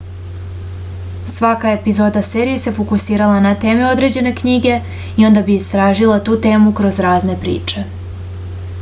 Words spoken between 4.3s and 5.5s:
knjige i onda